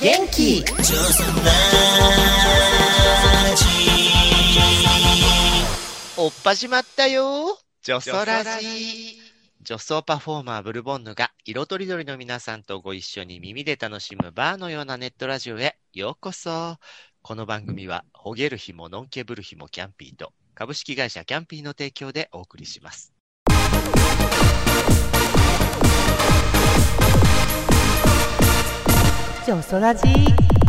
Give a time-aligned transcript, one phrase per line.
[0.00, 0.64] 元気。
[0.82, 0.94] ジ
[6.16, 7.58] おっ始まったよ。
[7.82, 9.15] 女装ラジ
[9.68, 16.76] 女装パフォーマーブルボンヌが色とりどりの皆さんとご一緒に耳で楽しむバーのようなネットラジオへようこそ。
[17.20, 23.12] この番組は、ほげる日ものんけぶる日もキャンピーと、株式会社キャンピーの提供でお送りします。
[29.48, 30.65] 女ソラジー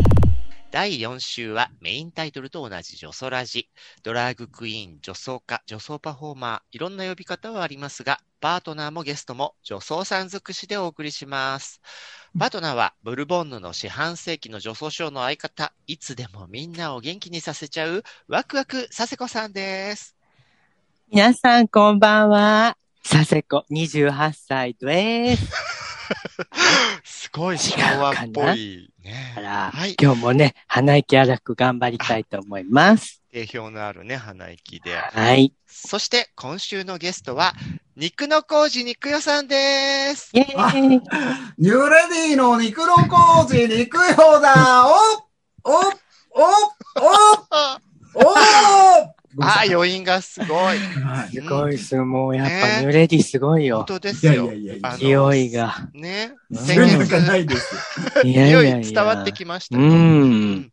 [0.70, 3.70] 第4週はメインタイトルと同じ女装ラジ。
[4.02, 11.80] ドラッグクイーン、女装家、女装パフォーマー、いろんな呼び方はありますが、パートナーもゲストも女装さん尽くしでお送りします。
[12.38, 20.16] パートナーはブルボンヌの四半世紀の女装ショーの相方、いつでもみんなを元気にさせちゃうワクワクさせこさんです。
[21.10, 22.76] 皆さんこんばんは。
[23.08, 25.50] 佐世子28歳です。
[27.38, 29.94] すごい昭和っぽいねはい。
[30.00, 33.22] 今日もね、鼻息荒く頑張りたいと思います。
[33.30, 34.96] 定評のあるね、鼻息で。
[34.96, 35.52] はい。
[35.68, 37.52] そして今週のゲストは、
[37.94, 40.32] 肉の工事肉代さんです。
[40.34, 44.90] イェーイニューレディの肉の工事肉用だお
[45.62, 45.82] おお
[46.34, 46.48] お
[48.16, 50.78] おあ、余韻がすごい。
[50.78, 51.96] はいすごいっす。
[51.96, 53.84] もうやっねぱニューレディすごい本よ。
[53.84, 54.44] 当ですよ。
[54.44, 55.88] いやいやいや勢いが。
[55.92, 56.34] ね。
[56.52, 57.80] そ先月れないですよ。
[58.22, 59.86] いやい勢やい伝わってきましたうよ。
[59.86, 60.72] ん。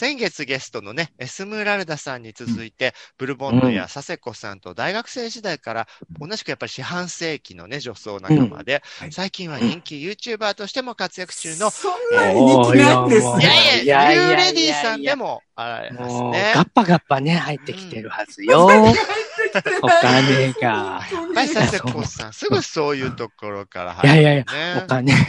[0.00, 13.82] 先月ゲストのね、エスムラルダさんに続いて、ブルボンヌや佐世子さんと大学生時代から、同じくやっぱり四半世紀のね、女装仲間で、うんはい最近は人気 YouTuber としても活躍中の、そんなに人気ないんですね。
[13.84, 16.64] いや、ニいやいやューレディさんでもありますねガ。
[16.64, 18.70] ッパガッパね、入ってきてるはずよ。
[19.82, 20.60] お金が。
[20.60, 25.20] やっぱり佐世子さん、すぐそういうところからいやいやいるや、ねお金好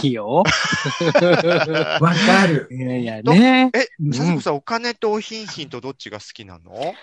[0.00, 0.42] きよ。
[2.00, 2.68] わかる。
[2.70, 3.70] いやいやね。
[3.74, 6.94] え、うん佐世子さん、お金とお品品とどっちが好きなの？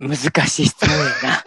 [0.00, 1.44] 難しい質問やな。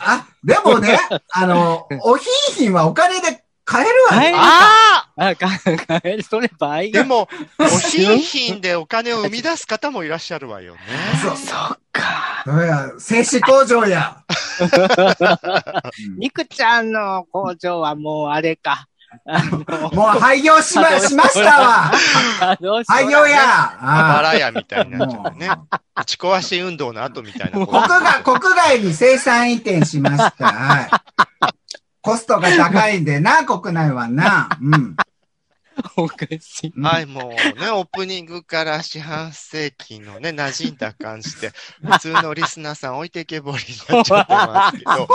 [0.00, 0.98] あ、でもね、
[1.32, 3.33] あの、おひいひんはお金で
[3.64, 4.42] 買えるわ買えるよ。
[4.42, 5.48] ああ、か、
[5.86, 10.80] かえる、それ倍あでも、 お品品でお金を生み出す方もいらっしゃるわよね。
[11.22, 11.36] そう。
[11.36, 12.42] そっか。
[12.44, 14.18] そりゃ、製紙工場や。
[16.18, 18.86] 肉ちゃんの工場はもうあれか。
[19.92, 21.92] もう廃業しま、しましたわ。
[22.88, 23.38] 廃業や。
[23.80, 25.48] バあラ屋みたいになっちね。
[25.96, 27.64] 打ち壊し運動の後みたいな。
[27.64, 31.04] 国外、国外に生産移転しました。
[32.04, 32.14] はい。
[32.14, 34.48] コストが高いんで な、国内はな。
[34.60, 34.96] うん。
[35.96, 36.80] おかしい。
[36.80, 45.08] はい、もうね、オープニングから四半世紀のね、馴染んだ感じで、普通のリスナーさん置いてけぼりになっちゃってますけど、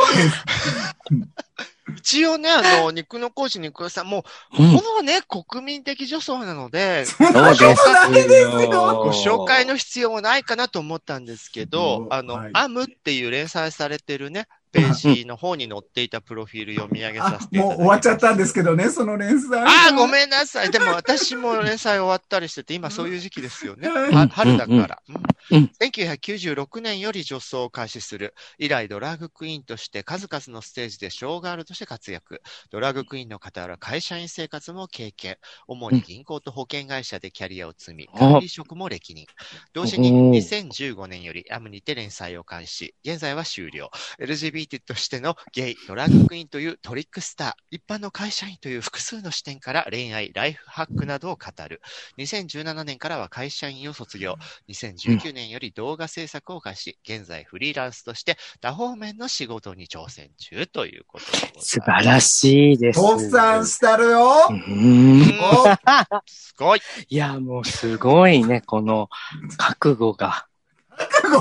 [1.95, 4.25] 一応ね、あの、肉の講師肉屋さんも、
[4.57, 8.69] うんほぼね、国民的女装なので、そんなことないですよ。
[9.03, 17.77] ご紹介の必要もないかなと思ったんですけど、うんあの、はいアムっていう連載されてるね、ページの方に載っていたプロフィール読み上げさあせ、ていただきます。
[17.77, 19.61] もう終わっちゃったんですけどね、その連載。
[19.61, 20.71] ああ、ごめんなさい。
[20.71, 23.89] でも私も連載終わったりしてて、今そういう時期ですよね。
[24.31, 25.01] 春だから。
[25.07, 28.35] うんうん1996年より女装を開始する。
[28.59, 32.41] 以来ドラッグクイーンとして数々のステージでショーガールとして活躍。
[32.69, 35.37] ドラッグクイーンの傍ら会社員生活も経験。
[35.67, 39.25] 主に銀行と保険会社でキャリアを積み、あ管理職も歴任。
[39.73, 42.93] 同時におー2015年よりアムにて連載を開始。
[43.03, 43.89] 現在は終了。
[44.19, 51.81] LGBT としてのゲイ、ドラッグクイーンというトリックスター、一般の会社員という複数の視点から恋愛、ライフハックなどを語る。
[52.17, 54.35] 2017年からは会社員を卒業。
[54.69, 56.97] 2019年より動画制作を開始。
[57.03, 61.67] 現在フリーランスとして多方面の仕事に挑戦中ということでございます。
[61.67, 62.99] 素晴らしいです。
[62.99, 64.47] 倒産したるよ。
[64.49, 65.39] うーん。
[65.41, 66.81] お すごい。
[67.07, 69.09] いや、もうすごいね、この
[69.57, 70.48] 覚悟が。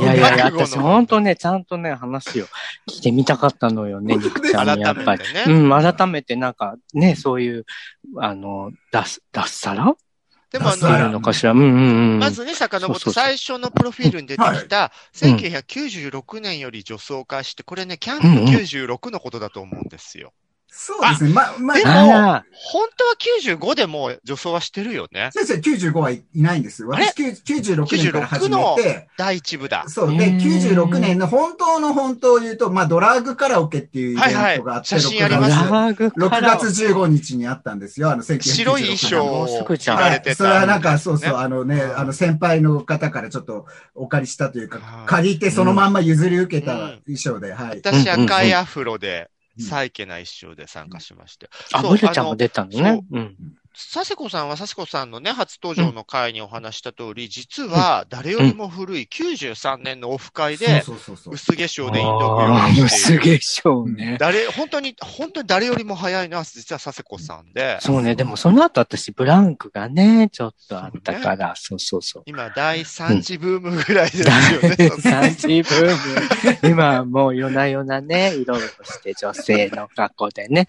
[0.01, 2.47] いやいや私本当ね、ちゃんとね、話を
[2.89, 5.25] 聞いてみたかったのよね、 肉ちゃんにやっぱり。
[5.33, 7.67] ねうん、改めてなんかね、そういう、
[8.19, 9.95] あの、脱す、脱サラ？
[10.51, 11.53] でもあの、のかしら。
[11.53, 12.19] うんうんうん。
[12.19, 14.93] まずね、遡ってそうそうそう最初のプロフィールに出てきた、
[15.23, 20.33] うん1996年より女装開始って、これね、キャンプ96のことだと思うんですよ。
[20.71, 21.33] そうですね。
[21.33, 21.91] ま、までも
[22.53, 23.15] 本当は
[23.59, 25.31] 95でもう女装はしてるよね。
[25.33, 26.89] 先生95はいないんですよ。
[26.89, 29.85] 私96年から始めて、第一部だ。
[29.89, 30.17] そう。
[30.17, 38.11] で、へー96年の本当の本当を言うと、まあ、ドラッグカラオケっていうイベントがあって、はいはい写真あり6ます月ラグ6から月15日にあったんですよ。
[38.11, 40.37] あの、1996白い衣装を着られてた。
[40.37, 47.79] それはなんか、そうそう、ねあのね、あの、先輩の方からちょっとお借りしたというかはい、借りてそのまんま譲り受けたうん衣装で、はい。
[47.79, 51.49] 私赤いアフロで、うんサイケな衣装で参加しまして。
[51.73, 53.05] あ、ブルちゃんも出たのね。
[53.11, 53.37] うん。
[53.79, 61.35] 佐世子さんは佐世子さんのね、初登場の回にお話した通り、実は誰よりも古い93年のオフ会で、そうそうそうそう。
[61.35, 63.37] 薄化粧でインド舞踊をしている。
[63.37, 64.17] 薄化粧ね。
[64.19, 68.17] 誰、本当に、本当に誰よりも早いのは実は佐世子さんで、そうね。
[68.17, 72.23] でもその後私ブランクがね、ちょっとあったから、そうそうそう。
[72.27, 74.27] 今第3次ブームぐらいですよ
[74.61, 74.77] 第ね。
[75.31, 76.69] 3次ブーム。
[76.69, 80.67] 今はもう夜な夜なね、いろいろして女性の格好でね。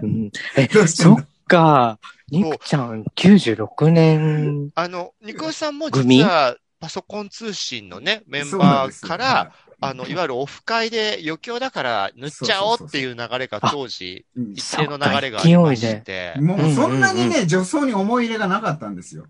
[0.00, 1.98] うん、え、そっか。
[2.32, 4.70] ニクちゃん96年。
[4.74, 6.16] あの、ニコさんも組？
[6.16, 14.52] 実はパソコン通信のね、メンバーから、、あの、いわゆるオフ会で余興だから塗っちゃおうっていう流れが当時、うん。
[14.52, 17.28] 一定の流れがありまして、もうそんなにうん。
[17.28, 19.26] ね、女装に思い入れがなかったんですよ。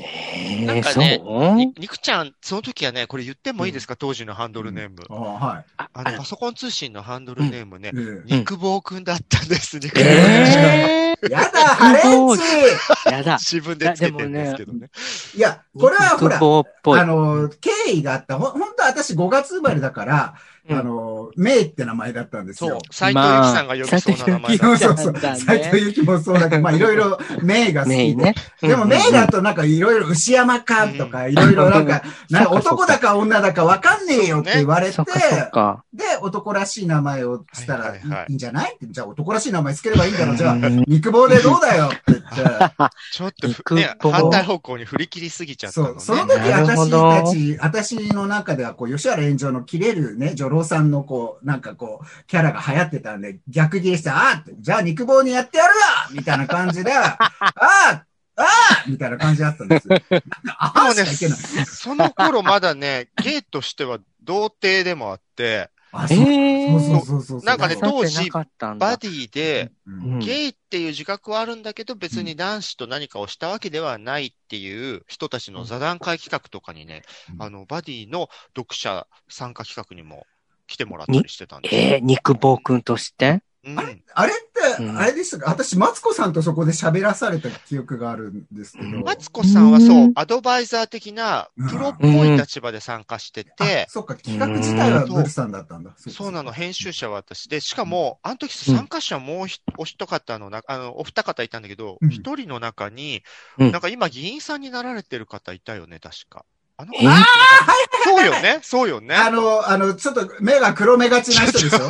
[0.00, 1.22] えー、なんかね
[1.78, 4.96] ニクちゃん、その時はね、これ言ってもいいですか、当時のハンドルネーム。
[5.08, 5.64] ああ、はい。
[5.76, 11.13] ああの、パソコン通信のハンドルネームね、え肉棒くんだったんです、肉棒くん。
[11.24, 13.38] ええやだ、ハレンチー、やだ。
[13.42, 14.90] 自分でつけてるんですけどね。
[15.34, 16.36] いや、これはほら。
[16.36, 18.38] あの、経緯があった。
[18.38, 22.70] ほ、本当は私5月生まれだから、うんあの、メイって名前だったんですよ。。
[22.70, 24.88] そう斎藤由貴さんが呼びそうな名前だそうった。
[24.88, 25.12] そうそう。
[25.12, 27.96] なんだね斎藤由貴もそうだけど、まあいろいろメイが好きで。
[27.96, 28.34] メイね。
[28.62, 34.96] でもメイだだとなんかいろいろ牛山かとか、いろいろなんか、なんか男だか女だかわかんねえよって言われて。
[34.96, 35.02] で、
[36.22, 40.36] 男らしい名前をしたらいはいんじゃないってじゃあ男らしい名前つければいいんだろう。
[40.36, 42.24] じゃあ、うん肉棒でどうだよって言って。
[43.12, 43.32] ちょっ
[43.64, 45.94] とね、棒反対方向に振り切りすぎちゃったのね。
[46.00, 58.04] そう、その時私どたち、私の中では、こう、吉原炎上の切れるね、女郎さんのこう、なんかこう、キャラが流行ってたんで、逆ギレして、ああじゃあ肉棒にやってやるわみたいな感じで、 ああ
[58.36, 58.46] ああ
[58.88, 59.88] みたいな感じだったんです
[60.58, 61.38] ああしかいけない。
[61.66, 66.70] その頃まだね、ゲイとしては童貞でもあって、あ、えそうー。
[66.70, 67.40] そうそうそうそう。
[67.44, 68.44] なんかねそう当時バ
[68.96, 69.70] ディで、
[70.20, 77.02] ゲイっていう自覚はあるんだけど、別に男子と何かをしたわけではないっていう人たちの座談会企画とかにね、
[77.34, 77.42] うん。
[77.42, 80.26] あの、バディの読者参加企画にも
[80.66, 81.80] 来てもらったりしてたんですよ。
[81.80, 83.30] えー、肉棒くんとして？
[83.30, 83.42] うん
[83.76, 84.02] あれ？
[84.14, 84.98] あれって、うん。
[84.98, 85.50] あれでしたか？
[85.50, 89.00] 私、マツコさんとそこで喋らされた記憶があるんですけど。
[89.00, 91.68] マツコさんはそううん、アドバイザー的なうん。
[91.68, 93.86] プロっぽい立場で参加してて。
[93.86, 95.94] あ、そっか、企画自体はブルさんだったんだ。
[95.96, 97.48] そうなの、へ編集者は私。
[97.48, 103.22] で、しかも、あの時参加者もうひお一方のな、あの、お二方いたんだけどうん、一人の中に、
[103.58, 103.72] うん。
[103.72, 106.44] なんか今議員さんになられてる方いたよね、確か。
[106.76, 107.24] あのえー
[108.06, 109.14] そうよね、そうよね。
[109.14, 111.86] あの、あの、ちょっと目が黒目がちな人でしょそ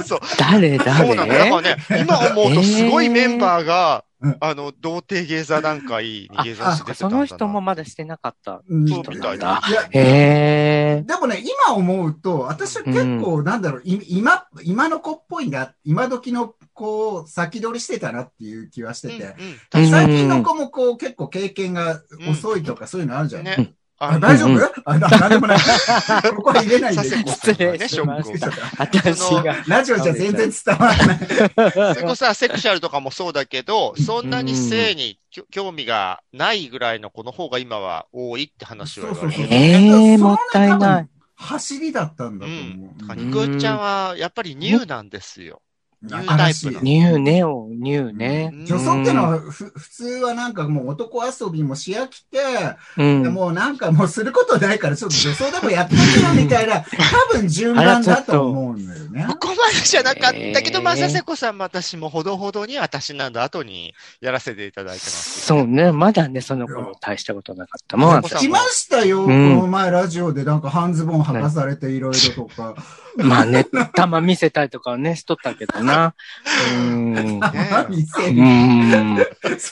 [0.00, 0.20] うそう。
[0.38, 1.26] 誰そうなの。
[1.26, 7.20] だ誰からね、今思うとすごいメンバーが、えーあの、童貞芸座談会に芸座して出てたそんだな。
[7.20, 9.60] の人もまだしてなかったうん人みたいな
[9.90, 11.04] へえ。
[11.06, 22.00] でもね、今思うと、私は結構、なんだろう、い今、今の子っぽいな、今時の子を先取りしてたなっていう気はしてて、うんうんうん最近の子もこう結構経験が
[22.30, 23.44] 遅いとかそういうのあるじゃん。
[23.44, 23.74] ね。
[24.02, 25.58] ああ大丈夫、うんあななんでもない。
[26.34, 27.02] ここは入れないで。
[27.04, 28.52] 失礼ね、しましショックをた。
[28.78, 29.62] 私が。
[29.68, 31.18] ラジオじゃ全然伝わらない。
[31.94, 35.18] それこそさ、セクシャルとかもそうだけど、そんなに性に
[35.50, 41.08] 興味がないぐらいの子の方が今は多いって話を言われてるえーもったいない。
[41.36, 42.96] 走りだったんだとう思ん。
[42.98, 43.06] だう。
[43.06, 45.60] からニクちゃんは、やっぱりニューなんですよ。
[46.02, 46.80] ニュータ新しいイプな。
[46.82, 48.50] ニューネオ、ニューね。
[48.52, 52.38] うん女装ってのはふ普通はなんかもう男遊びもし飽きて、
[52.96, 53.22] うん。
[53.22, 56.80] でもうなんかもうすることないからちょっと女装でもやってみようみたいな、
[57.32, 59.36] 多分順番だと思うんだよねこ。
[59.38, 65.40] こまでじゃなかったけど、えーまあ、佐世子さんも私もほどほどに私なんだ後にやらせていただいてます。
[65.46, 65.92] そうね。
[65.92, 68.22] まだね、その頃大したことなかったもん。
[68.22, 72.74] 来ましたよ、うんこの前ラジオでなんか半ズボン履かされていろいろとか。
[73.16, 76.14] まあね、玉見せたりとかね、しとったけどな。
[76.72, 77.14] うん。
[77.40, 77.40] う
[77.88, 78.32] 見せる。
[78.32, 79.14] ん。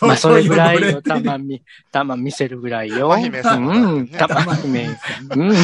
[0.01, 3.11] まあ、それぐらいよ、た玉見、玉見せるぐらいよ。
[3.11, 4.89] うん、ね玉姫。
[5.37, 5.53] うん。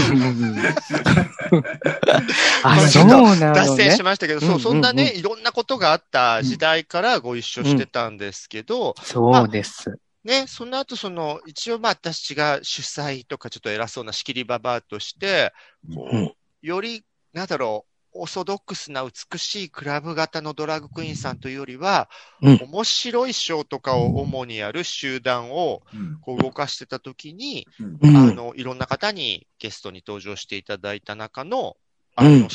[2.63, 3.07] あ、まあそう
[3.37, 4.03] な脱のね線し。
[4.03, 9.99] ましたけど、そう、そんなね、いろんなことがあった時代からご一緒してたんですけど、そうです。
[10.25, 15.53] ね、その後、その、一応まあ私が主催とかちょっと偉そうな仕切りババアとして、
[15.95, 16.33] こううん
[16.63, 22.09] より、なんだろう、オーソドックスな美しいクラブ型のドラッグクイーンさんというよりは、
[22.41, 28.17] うん面白いショーとかを主にやる集団をうんこう動かしてた時に、うんうん。
[28.17, 31.77] あの、いろんな方にゲストに登場していただいた中の、
[32.17, 32.49] あうん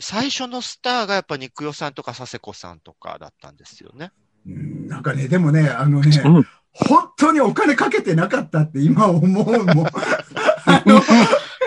[0.00, 4.12] 最初のスターがやっぱ肉代さんとか佐世子さんとかだったんですよね。
[4.46, 6.46] うんなんかね、でもね、あのね、うん
[6.76, 9.86] 本当にお金かけてなかったって今思うもん。
[9.86, 11.00] あ の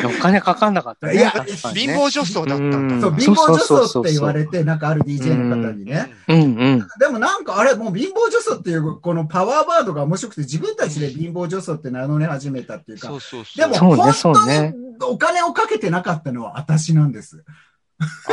[0.06, 1.16] お金かかんなかったね。
[1.16, 3.02] いや貧乏女装だったんだ。
[3.02, 6.12] そう、貧乏女装って言われて、なんかある DJ の方にね。
[6.28, 6.88] うんうん。
[7.00, 13.58] でもなんかあれ、もう貧乏女装っていうこのパワーワードが面白くて自分たちで貧乏女装って名乗り始めたっていうかそ、うそうそう。
[13.58, 17.44] でもそうね本当そうねにお金をかけてなかったのは私なんです。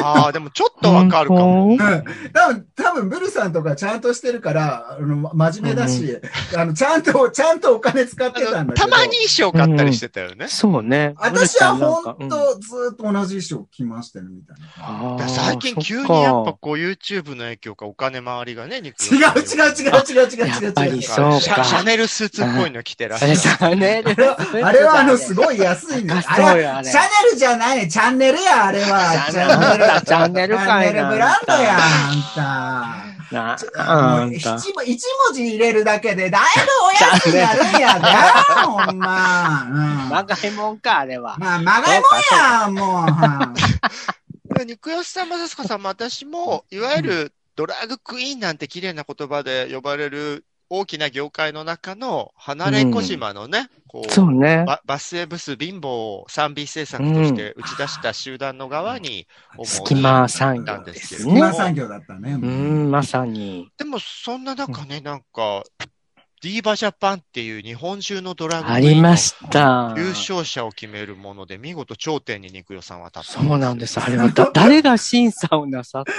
[0.03, 1.75] ああ、でもちょっとわかるかも。
[1.75, 6.19] ん多分、多分、ブルさんとかちゃんとしてるから、あの、真面目だし、
[6.57, 8.87] あの、ちゃんと、ちゃんとお金使ってたあんだけど。
[8.87, 10.49] のたまに衣装買ったりしてたよね。
[10.49, 11.15] そうね。
[11.17, 14.67] 私は本当ずっと同じ衣装着ましたよ、みたいな。
[14.79, 21.03] あーだから最近急にやっぱこう YouTube の影響かお金回りがね、肉違う違う違う違う違う違う違うやっぱり違う。
[21.03, 23.33] そうシャシャネルスーツっぽいの着てらっしゃる。
[23.33, 26.23] あれシャネルあれは、あの、すごい安いんだ。
[26.23, 29.54] 高あれは、そうよあれシャネルじゃないね、チャンネルや、あれは。
[30.05, 33.35] チャンネルチャンネルかいなチャンネルブランドや、あんた。
[33.35, 34.57] なあんた。
[34.57, 38.07] 一文一文字入れるだけでだいぶお安くなるんやで、
[38.65, 39.67] ほんま。
[39.71, 41.37] うんまがいもんか、あれは。
[41.39, 43.11] まあ、まがいもんや、もう。
[43.11, 43.85] はい
[44.67, 54.65] 肉吉さん、まさすかさんも私も、いわゆるドラッグクイーンなんて綺麗な言葉で呼ばれる大きな業界の中の離れ小島のね、こう、そうね。
[54.67, 62.33] ババスエブス貧乏を 3B 制作として打ち出した集団の側に主に隙間産業なんですけども、隙間産業だったね。
[62.33, 62.37] う。
[62.39, 63.69] ん、まさに。
[63.77, 65.63] でもそんな中ね、なんか、
[66.45, 69.95] ディーバジャパンっていう日本中のドラッグありました。
[69.97, 73.43] 優勝者を決めるもので、見事頂点に肉代さんは立った。
[73.49, 73.99] そうなんです。
[73.99, 76.13] あれはだ、 誰が審査をなさった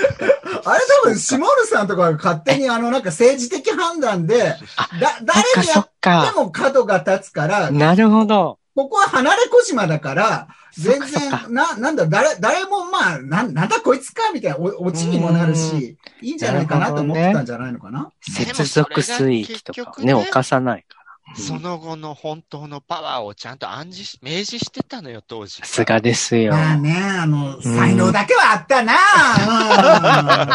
[0.68, 6.34] あれ多分、シモールさんとかが勝手にあの、なんか政治的判断で、あだ、誰にやってか。
[6.36, 8.58] も角が立つから、なるほど。
[8.76, 18.12] ここは離れ小島だから、全然、な、なんだ、誰、誰もまあ、なん、なんだこいつか、みたいな、お、落ちにもなるし、いいんじゃないかなと思ってたんじゃないのかな。
[18.20, 21.06] 接続水域とかをね、犯さないから。
[21.36, 25.54] その後の本当のパワーをちゃんと暗示し、明示してたのよ、当時。
[25.56, 26.52] さすがですよ。
[26.52, 28.94] まあね、あの、ん才能だけはあったな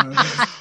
[0.05, 0.13] うん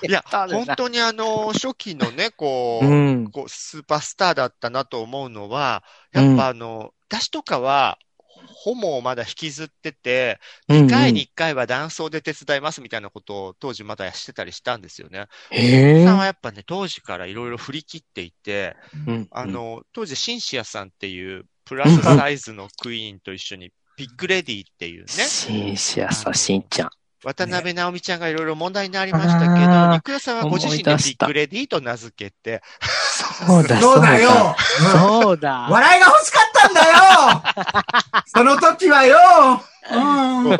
[0.09, 3.31] いや、本当にあの、初期のね、こう、うん。
[3.31, 7.97] こうスーパースターだったなと思うのは、やっぱあの、私とかは、
[8.45, 10.39] ホモをまだ引きずってて、
[10.69, 15.27] 2回に1回は男装で手伝いますみたいなことを当時まだしてたりしたんですよね。
[15.49, 18.75] へえさんはやっぱね、当時からいろいろ振り切っていて、
[19.07, 26.89] うんあ、の、当時シンシアさんっていうプラスサイズのクイーンと一緒にピッグレディっていうね、シンシアさ、しんちゃん。
[27.23, 32.61] 渡辺直美ちゃんがいろいろ問題になりましたけど、肉屋さんはご自身でピッグレディと名付けて、
[33.45, 34.29] そうだ、そうだよ。
[34.29, 35.67] うんそうだ。
[35.69, 39.17] 笑いが欲しかったんだよその時はよ
[39.91, 40.57] うん。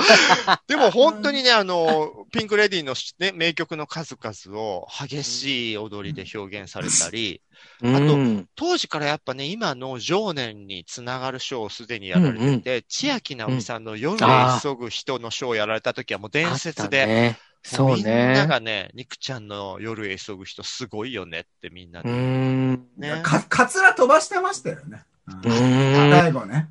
[0.68, 7.42] でも本当にね、あの、ピンクレディのね、名曲の数々を激しい踊りで表現されたり、
[7.82, 8.48] うん。
[8.56, 14.28] 当時からやっぱね、今の情念につながるショーをすでにやられてて、ちあきなおみさんの夜へ
[14.62, 17.40] 急ぐ人のショーをやられた時はもう伝説で、ね。
[17.62, 18.48] そうみんなね。
[18.48, 22.10] がね、肉ちゃんの夜へ急ぐ人すごいよねってみんなうで。
[22.10, 22.88] ん。
[22.98, 23.22] ね。
[23.22, 25.04] か、カツラ飛ばしてましたよね。
[25.44, 26.12] ううんん。
[26.12, 26.70] 最後ね。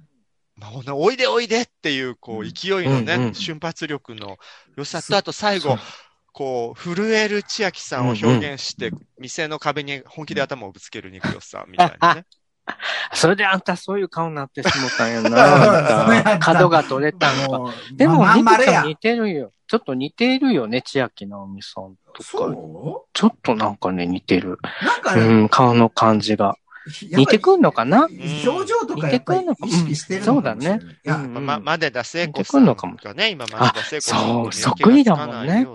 [0.57, 4.39] まあおいでおいでっていう、こう、勢いのね、うんうん瞬発力の
[4.77, 5.79] 良さと、あと最後
[6.33, 12.27] こう、震える千秋さんを表現して、店の壁に本気で頭をぶつける肉よさんみたいなね。
[13.15, 16.39] それであんたそういう顔になってしもたんや そうやったな。
[16.39, 17.75] 角が取れたのか。
[17.93, 19.53] でも、まんニ丸やクちゃん似てるよ。
[19.67, 22.23] ちょっと似てるよね、千秋直美さんとか。
[22.23, 24.59] そちょっとなんかね、似てる。
[24.83, 26.57] うなんかうね、ん、顔の感じが。
[27.17, 28.07] 似てくんのかな？
[28.07, 30.81] 表情とかやっぱり意識してるのかもしれない。
[30.81, 35.67] いや、うんま、までだ聖子んくんのかもがね、今までだそうそっくりだもんね。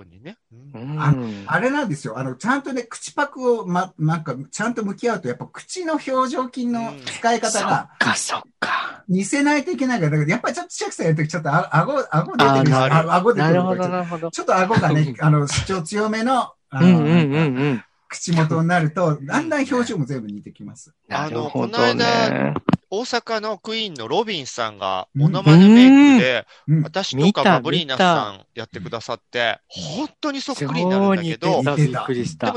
[1.46, 2.18] あれなんですよ。
[2.18, 9.04] あの、ちゃんとね、口パクを、ま、なんか、ちゃんと向き合うと、やっぱ口の表情筋の使いそっ方がか、そっか。
[9.08, 14.32] 似せないといけないから、だからやっぱりちょっと千秋さんやるとき、ちょっとあ顎、顎出てるんですあ顎出てるなるほど、からちょっなるほどと。
[14.32, 17.84] ちょっと顎がね、あの、主張強めの、あの。
[18.14, 20.94] 口元になると、だんだん表情も全部似てきます。
[21.10, 22.54] あのどね。
[22.96, 26.84] 大阪のクイーンのロビンさんが、うんモノマネメイクで、うん。
[26.84, 31.76] 私とかバブリーナさんやってくださって、本当にそっくりになるんだけどでも。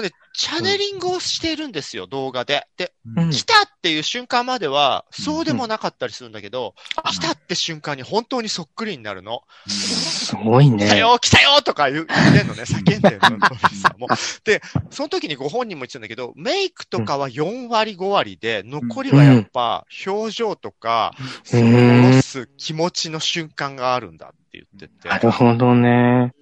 [0.03, 2.67] ね、チャネリングをしているんですよ、動画で。
[2.77, 6.75] で、うん来たっていう瞬間までは、そうでもなかったりするんだけど、
[7.11, 9.43] 来たって瞬間に本当にそっくりになるの。
[9.69, 10.85] すごいね。
[10.85, 14.09] 来たよ来たよとか言う言ってんのね、 叫んでんの、トビさんも。
[14.45, 14.61] で、
[14.91, 21.13] その時にご本人も言ってたんだけど、メイクとかは4割5割で、残りはやっぱ表情とか、
[21.45, 25.09] その下ろす気持ちの瞬間があるんだって言ってて。
[25.09, 26.33] なるほどね。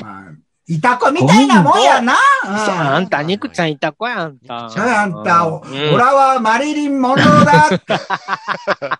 [0.00, 0.25] まあ、
[0.68, 2.14] いた子みたいなもんやな。
[2.42, 3.66] そうあんた、肉ちゃん。
[3.66, 4.68] んいた子やんた。
[4.68, 7.68] ちゃあんた、おうん俺はマリリン・モンローだ。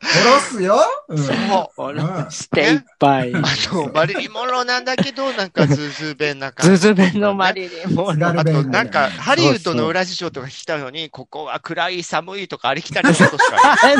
[0.00, 0.78] 殺すよ。
[1.08, 1.82] うんそう。
[1.82, 3.34] おろしていっぱい。
[3.34, 3.40] あ
[3.72, 6.78] の、マリリン・モンローなんだけど、なんかズーズー弁な感じ。
[6.78, 13.96] ズズベのマリリンも津軽あと、弁なんか、ハリウッドの裏事情とか聞きたのに、ここは暗い、寒いとかありきたりなことしかない。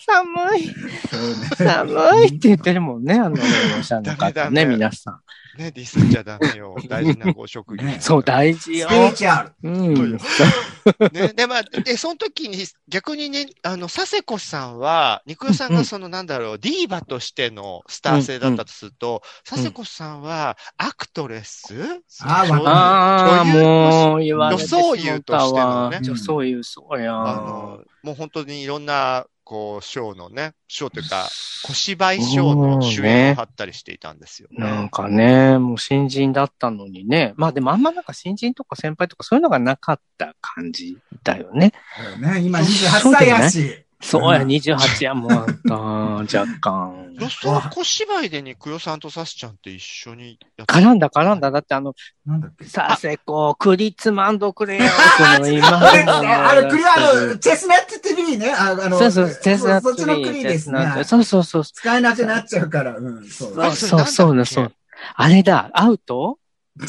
[0.00, 0.74] 寒い、
[1.56, 3.36] 寒いって言ってるもんね、あの、
[4.50, 5.20] ね、皆さん。
[5.58, 6.74] ね、ディスっちゃダメよ。
[6.88, 7.84] 大事なご職業。
[7.84, 8.90] ねそう、大事よス。
[8.90, 9.52] ピリチュアル。
[9.62, 10.12] うん。
[11.12, 21.74] ね、で、まあ、で、その時に、逆にね、あの、佐世子さんは、肉代さんがその、なんだろう、ディーバとしてのスター性だったとすると、佐世子さんは、アクトレス？
[22.22, 23.62] あああ、女優？
[23.62, 27.16] もう言われてし女装優もとしてのねたわ女装優、そうや。
[27.16, 31.28] あの、もう本当にいろんな、こう、ショーのね、ショーというか、
[31.64, 34.58] 小芝居ショーの主演を張ったりしていたんですよね。
[34.58, 37.34] なんかね、もう新人だったのにね。
[37.36, 41.72] まあでもあんまなんか新人とか先輩とかそういうのがなかった感じだよね。
[42.18, 43.83] ね、今28歳やし。
[44.04, 47.14] そうや、うん28やもんあんた、若干。
[47.18, 51.50] 女装小芝居で肉代さんとサシちゃんって一緒にやって絡んだ絡んだ。
[51.50, 51.94] だってあの、
[52.26, 52.64] なんだっけ？
[52.66, 54.84] させこ、クリツマンドくれよ。
[55.36, 56.96] その今 あれ、あれ、クリア
[57.30, 58.52] の、チェスナッツ TV ね。
[58.52, 61.02] ああの、そうそう、チェスナッツそっちのクリですね。
[61.04, 61.64] そうそうそう。
[61.64, 62.96] 使えなくなっちゃうから。
[62.96, 63.54] うん、そう。
[63.54, 64.72] そうそう、そうだ、そう。
[65.14, 66.38] あれだ、アウト？
[66.80, 66.84] あ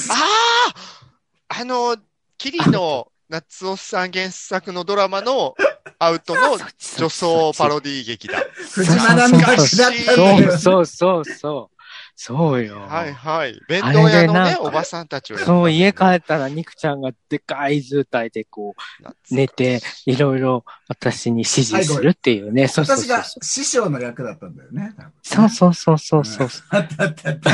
[1.50, 1.96] ああの、
[2.38, 5.56] キリの夏尾さん原作のドラマの
[6.00, 6.58] アウトの
[6.98, 8.44] 女装パロディ劇だ。
[8.72, 10.58] 藤間の昔だったんだそうよ。
[10.58, 11.76] そうそうそう。
[12.18, 12.80] そうよ。
[12.80, 13.60] はいはい。
[13.68, 22.68] 弁当屋のね、かおばさんたちをそう、家帰ったら、肉ちゃんがでかい図体でこう、寝て、いろいろ私に指示するっていうね。
[22.70, 23.44] そうそう私がそうそう。
[23.46, 24.94] 師匠の役だったんだよね。
[25.24, 26.50] そうそうそうそうそう。
[26.70, 27.52] あったあったあった。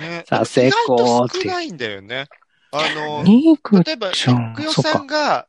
[0.00, 0.24] ね。
[0.26, 2.28] さあ成功意外と少ないんだよね。
[2.70, 5.46] あの、肉例えば、ちゃん肉代さんが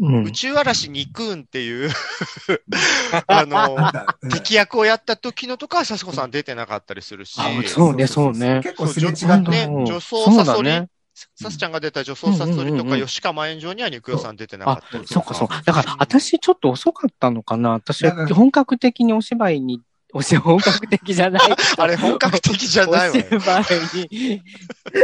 [0.00, 0.24] うん。
[0.24, 0.32] 宇。
[0.32, 1.90] 宙嵐に行くんっていう、
[3.26, 3.76] あの、
[4.30, 8.60] 敵役をやった時のとかは、さしこさん出てなかったりするし、あそうねそうね。
[8.62, 10.88] 結構すれ違ったねうん女装サソリだね。
[11.34, 15.48] さすちゃんが出た女装サソリとか、吉川炎上には肉代さん出てなかあったり、とそうかそう。
[15.64, 17.70] だから、私ちょっと遅かったのかな。
[17.70, 19.82] 私本格的にお芝居に、
[20.14, 21.42] おし本格的じゃない。
[21.78, 23.24] あれ本格的じゃないわよ。
[23.30, 24.42] お芝居に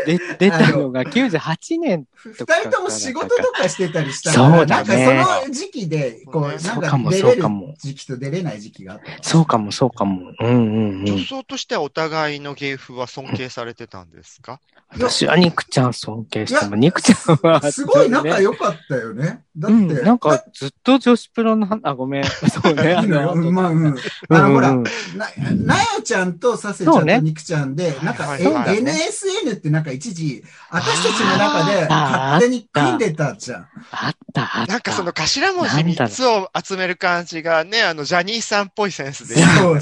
[0.07, 9.05] 出出たのが98年二人とも仕事とかしてたりしたそうだねなんかその時期で、こう、そなんうか出れるそうかも時期と出れない時期があった。
[9.23, 10.33] そうかも、そうかも。
[10.40, 11.07] うんうんうん。
[11.07, 14.61] 女装としてはお互いの芸風は尊敬されてたんですか？
[14.90, 19.42] 私は肉ちゃん尊敬しても、肉ちゃんは、すごい仲良かったよね。
[19.55, 22.25] だって、うん、なんかずっと女子プロの話、あ、ごめん。
[22.25, 22.94] そうね。
[23.07, 23.87] まあ、うん。
[23.87, 23.97] うん
[24.31, 24.85] あの、ほら、うん
[25.16, 33.68] な、なよちゃんとさせちゃんねとにくちゃんで、なんか、えはいはいはい NSN ってなんか一時、私たちの中で勝手に組んでたじゃん。
[33.90, 34.72] あった、あった。
[34.72, 39.37] なんかその頭文字なんだろう3つを集める感じがね、あの、ジャニーさんっぽいセンスで。
[39.37, 39.78] そう。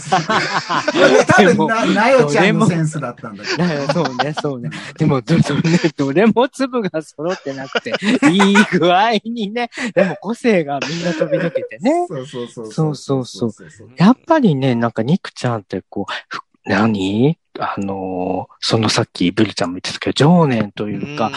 [1.27, 3.93] 多でも分な、なよちゃんのセンスだったんだけど。
[3.93, 4.71] そうね、そうね。
[4.99, 7.95] でも、ど、どね、どれも粒が揃ってなくて、
[8.31, 12.07] いい具合にね、でも個性がみんな飛び抜けてね。
[12.09, 12.73] そうそうそう。
[12.73, 13.91] そうそうそうそう。
[13.97, 17.39] やっぱりね、なんか、ニクちゃんってこう、ふ何？
[17.59, 21.31] あのーそのさっきブリちゃんも言ってたけど、情念というか、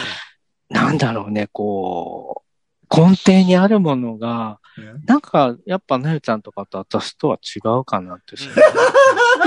[0.70, 2.50] なんだろうね、こう、
[2.90, 4.60] 根底にあるものが、
[5.06, 8.36] なんか、やっぱ、なゆちゃんとかと私とは違うかなって。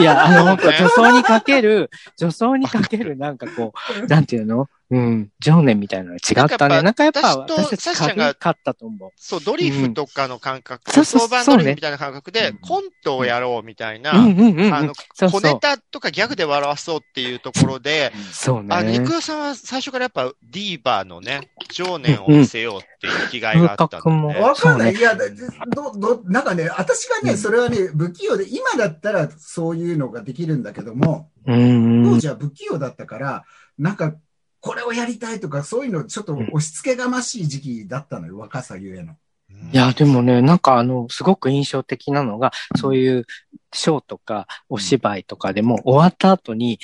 [0.00, 0.04] い。
[0.04, 4.68] や、あの、本当 女装にかける、女装にかける、なんかこう、なんていうの？
[4.92, 6.82] うん、情念みたいなのが違ったね。
[6.82, 9.10] なんかやっぱ、私と私たちったと思う。
[9.16, 14.12] そう、ドリフとかの感覚、相場ドリフみたいな感覚で、うんコントをやろうみたいな。
[14.12, 14.92] あの。
[15.16, 18.74] 小ネタとかギャグで笑わそうっていうところで、そうね。
[18.74, 24.94] あの、肉代さんは最初からやっぱディーバーのね、情念を見せようっていう気概があったわかんない。
[24.94, 31.30] いや、ど、ど、なんかね、私がね、うんそれはね、不器用で、今だったらそういうのができるんだけども。
[31.46, 33.44] 当時は不器用だったから、
[33.78, 34.14] なんか、
[34.62, 39.14] これをやりたいとか、そういうのちょっと押し付けがましい時期だったのよ、若さゆえの。
[39.72, 43.26] いや、でもね、なんかあの、すごく印象的なのが、そういう
[43.72, 46.78] ショーとかお芝居とかでも終わった後に、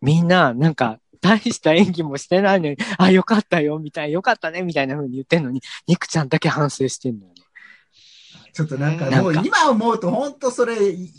[0.00, 7.42] みんな、なんか、大した演技もしてないのに、あ、よかったよ、みたいな、よかったね、みたいな風に言ってんのに、ニクちゃんだけ反省してんのよね。
[8.52, 10.76] ちょっとなんかうんもう今思うと本当それ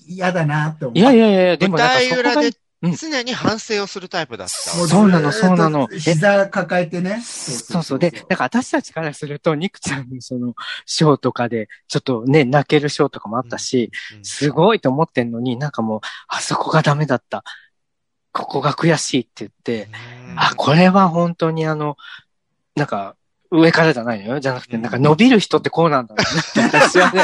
[0.07, 0.97] 嫌だなって思う。
[0.97, 4.77] いやいやいや、でも舞なんかそこが台裏でうん常に反省をするタイプだった。
[4.77, 7.21] もうそうなのそうなの膝抱えてね。
[7.21, 7.99] そうそう。
[7.99, 10.53] で、だから私たちからすると、ニクちゃんのその、
[10.85, 17.43] ショーとかで、ちょっとね、泣けるショーとかもあったし、うんすごいと思ってんのに、なんかもう、あそこがダメだった。
[18.31, 19.89] ここが悔しいって言って、
[20.31, 21.95] うんあ、これは本当にあの、
[22.75, 23.15] なんか、
[23.51, 24.39] 上からじゃないのよ。
[24.39, 26.25] じゃなくて、うんなんか伸びる人ってこうなんだろう
[26.61, 27.23] 私はね。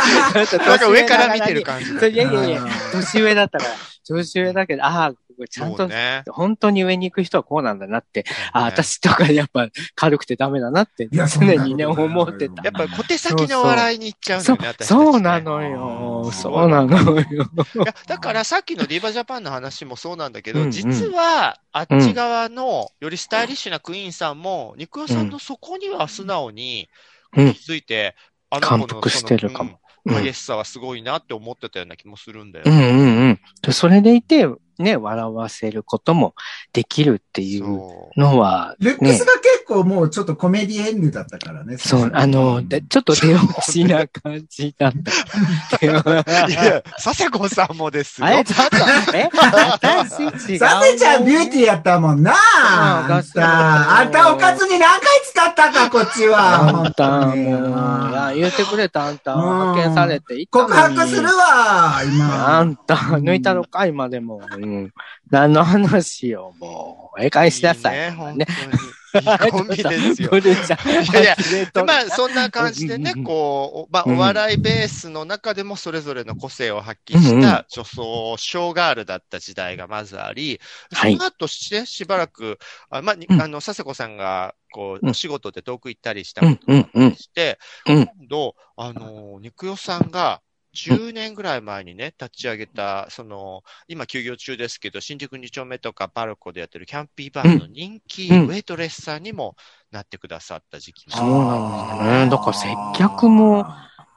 [0.66, 3.72] なんか上から見てる感じいやいやいやうん、年上だったから、
[4.08, 5.14] 年上だけど、ああ、
[5.47, 6.23] ちゃんと、ね。
[6.27, 12.63] 本当に上に行く人はこうなんだなって、あ、ね私とかやっぱ軽くてダメだなって、常にね、思ってた。
[12.63, 16.23] やっぱ小手先の笑いに行っちゃうんだそよね、そうなのよ。
[16.25, 17.19] うんそうなのよ。
[17.21, 26.89] いや、だからさっきのディーバジャパンの話もそうなんだけど、うんうん実は、あっち側の、よりスタイリッシュなクイーンさんも、肉代さんのそこには素直に
[27.34, 28.15] 気うんづいて、
[28.49, 32.65] あの子の感服してるかも激しさはすごいなって思ってたような気もするんだよ。
[32.67, 33.39] うんうんうん。
[33.62, 34.47] でそれでいて、
[34.78, 36.34] ね、笑わせることも
[36.74, 41.78] できるっていうのは、ルックスが結構もうちょっとコメディエンヌだったからね。
[41.78, 45.86] そう、あの、でちょっと出落ちな感じだった。
[45.86, 48.28] いや、佐世子さんもですよ。
[48.28, 48.78] あれ、ちょっと、
[49.16, 49.30] え？
[49.32, 50.60] 私違う。
[50.60, 56.84] サセちゃんビューティーやったもんなあうんんた、あんたおかずに何回使ったか、こっちは。
[56.84, 57.70] あんた、本当にもう、
[58.12, 62.64] いや言ってくれたあんた、うん派遣されて行ったの告に白するわ、あ今。
[62.64, 64.42] んた、抜いたのか、今でも。
[64.62, 64.91] うん。
[65.30, 67.21] 何の話よ、もう。
[67.21, 67.95] ええ返しなさい。
[67.95, 68.93] いいね、本ね当に。
[69.13, 70.30] いいコンビですよ。
[70.39, 71.28] いやい
[71.76, 80.60] やまあ、そんな感じでねこう、まあ、うんお笑いベースの中でもそれぞれの個性を発揮した女装、ショーガールだった時代がまずあり、
[80.93, 82.58] そはいの後してしばらく、
[82.89, 90.41] あまあ、あの、佐世子さんが、こう、うんお仕事で遠く行ったりしたこうんとがして、うん今度、あの、肉代さんが、
[90.74, 98.48] 10年ぐらい前にね、立ち上げた、その、今休業中ですけど、新宿2丁目とかパルコでやってるキャンピーバーの人気ウうん。
[98.52, 99.56] ェイトレスさんにも
[99.92, 102.30] なってくださった時期もそうなんですね。
[102.30, 103.66] だから接客も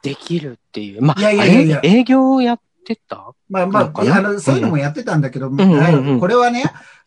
[0.02, 1.02] できるっていう。
[1.02, 1.80] まあ、いやいやいや。
[1.82, 3.32] 営業やってた？
[3.48, 5.60] まあまあ、あの、そういうのもやってたんだけど、ん。
[5.60, 6.64] うんうんこれはね、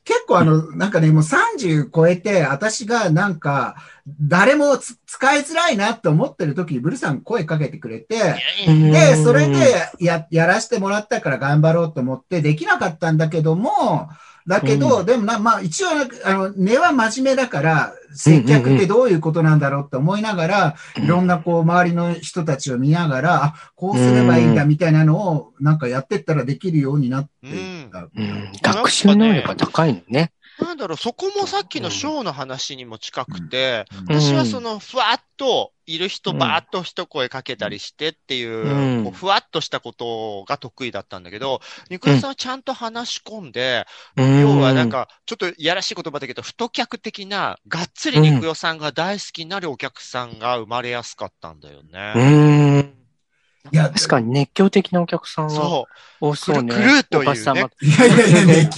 [0.08, 3.76] 結構あの、なんかね、もう30超えて、私がなんか、
[4.22, 9.58] 誰もつ使いづらいなって思ってる時にブルさん声かけてくれて、で、それで
[10.00, 14.08] や、やらしてもらったから頑張ろうと思って、できなかったんだけども、
[14.48, 15.90] だけど、うでもな、まあ一応、
[16.24, 28.00] あの、根は真面目だから、接客ってどういうことなんだろうって思いながら、いろんなこう、周りの人たちを見ながら、あ、こうすればいいんだみたいなのを、なんかやってったらできるようになっていった。
[28.00, 30.32] うん、学習能力が高いのね。
[30.60, 34.20] なんだろう、そこもさっきのショーの話にも近くて、うん。
[34.20, 39.04] 私はその、ふわっと、いる人ばーっと一声かけたりしてっていう、うん。
[39.06, 43.86] こうふわっとしたことが得意だったんだけど、肉屋さんはちゃんと話し込んで、
[44.18, 44.42] うん。
[44.42, 52.97] 要はなん、か、ちょっといやらしい言葉だけど、太客的な、がっつり肉屋さんが大好きになるお客さんが生まれやすかったんだようね。
[53.72, 53.76] ん。
[53.76, 55.88] いや、確かに熱狂的なお客さんはそ
[56.20, 56.74] 多そうね。
[56.74, 58.70] くるくるというねいやいやい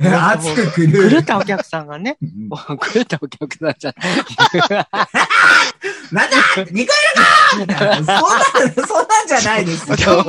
[0.00, 1.10] や、ね、熱くくる。
[1.10, 2.16] 狂ったお客さんがね。
[2.22, 4.86] うん狂ったお客さんじゃない。
[6.12, 6.36] なんだ
[6.70, 6.96] 二回
[7.58, 8.22] 目かそんな、
[8.86, 9.90] そんなんじゃないですう。
[9.90, 9.96] よ。
[9.96, 10.24] ちそうょっ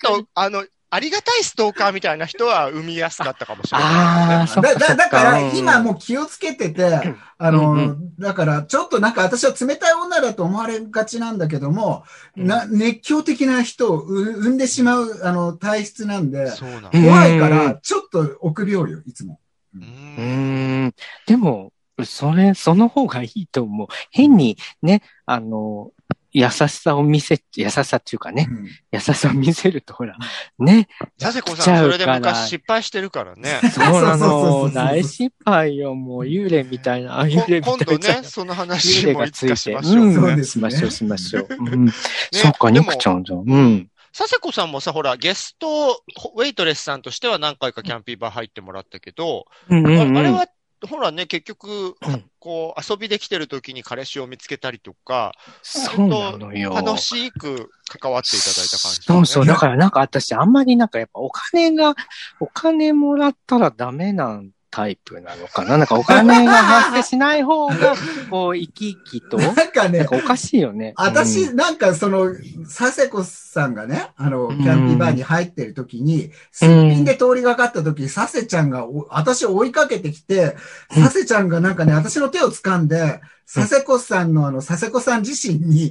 [0.00, 4.96] と、 あの、ありがたいストーカーみたいな人は生みやすかったかもしれない、ああ、そだ、だ。
[4.96, 7.00] だから、うん今もう気をつけてて、
[7.38, 12.04] あの、うんだから、ちょっとなんか私は冷たい女だと思われがちなんだけども、
[12.36, 16.48] な、熱狂的な人をう生んでしまう、あの、体質なんで、ん
[16.90, 19.40] 怖いから、ちょっと臆病よ、いつも。
[19.74, 20.94] ううんーん。
[21.26, 21.72] でも、
[22.04, 23.88] それ、その方がいいと思う。
[24.10, 25.92] 変にね、あの、
[26.32, 30.16] 優しさを見せ、優しさっていうかね、うん優しさを見せるとほら、
[30.58, 30.88] ね、
[31.18, 33.60] 佐世子さん、そうれで昔失敗してるからね。
[33.72, 38.20] そうなの、 う大失敗よ、もう幽霊みたいな、あ幽霊みこ今度たいな。
[38.22, 39.74] ね、その話幽霊もいつがついて。
[39.74, 40.04] かしましょう。
[40.04, 41.46] うんそうですねしましょう、しましょう。
[41.58, 41.90] うん
[42.32, 43.40] そうか、でもニクちゃんじゃん。
[43.40, 43.90] うん。
[44.16, 46.02] 佐世子さんもさ、ほら、ゲスト、
[46.34, 50.46] ウェイトレスさんとしては何回かキャンピーバー入ってもらったけど、うんうんうんああれは、
[50.86, 56.70] ほらね、結局うん、こう、遊びできてる時に彼氏を見つけたりとか、そうなのよ。
[56.70, 59.46] 楽しく関わっていただいた感じ、そうそう。
[59.46, 61.94] だからなんか私、あんまりなんかやっぱお金が、
[62.40, 65.78] お金もらったらダメなんタイプなのかな？
[65.78, 67.94] なんかお金が発生しない方が、
[68.30, 69.36] こう、生き生きと。
[69.38, 70.92] なんかねか、おかしいよね。
[70.96, 80.56] 私、うんなんかその、佐世子さんがね、あの、キャンピーバーに入ってる時に、すっぴんで通りがかった時、佐世ちゃんがお私を追いかけてきて、
[80.96, 83.20] うん佐世ちゃんがなんかね、私の手を掴んで、
[83.52, 85.90] 佐世子さんのあの、佐世子さん自身に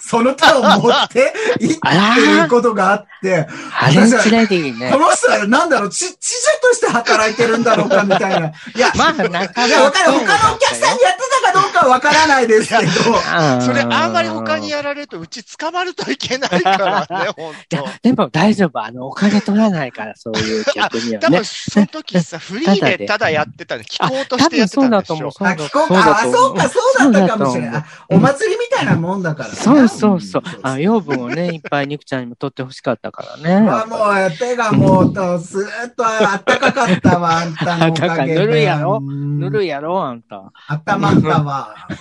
[0.00, 4.98] その手を持って 行っていうことがあって、ハレンチレディーねこ。
[4.98, 8.48] の人はなんだろう、ち、知女として働いてるんだろうかみたいな。
[8.74, 10.12] いや、まあ、なかいや、わかる。
[10.12, 13.10] 他のお客さんにやってたかどうかはわからないですけど。
[13.10, 18.80] なそれあんまり他にやられるとうち捕まるといけないからね、本 いや当。、でも大丈夫。
[18.80, 21.44] あの、お金取らないから、そういう逆にはね多分。
[21.44, 25.32] その時さ、フリーでただやってたの、聞こうとしてやってたんでしょ。
[25.40, 26.20] あ、聞こうか。
[26.22, 27.82] あ、そうか、そうだったかもしれない。
[27.82, 29.54] あお祭りみたいなもんだからね。
[29.56, 30.42] そうそうそう。
[30.62, 33.68] あ、ん養分をね、いっぱい肉ちゃんにも取ってほしかったからね。
[33.70, 38.40] あもう、手がもう、と、ずーっとあったかかったわ、あんたのおかげで。
[38.40, 38.98] ぬるいやろ？
[39.02, 40.52] うんぬるいやろ、あんた。
[40.68, 41.74] あったまったわ。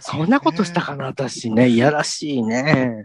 [0.00, 1.68] そそんなことしたかな、私ね。
[1.68, 3.04] いやらしいね。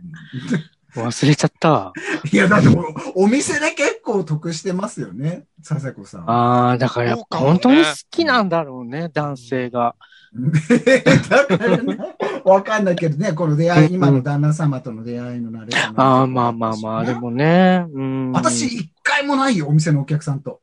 [1.05, 1.93] 忘れちゃった。
[2.31, 2.67] いや、だって
[3.15, 6.29] お、お店で結構得してますよね、佐世子さん。
[6.29, 9.95] ああ、だからやっぱ本当に好きなんだろうね、男性が。
[11.29, 11.97] だからね、
[12.45, 17.85] わかんないけどね、この出会い、今の旦那様との出会いの慣れかなああ、まあまあまあ、でもね。
[17.91, 18.31] うん。
[18.31, 20.61] 私、一回もないよ、お店のお客さんと。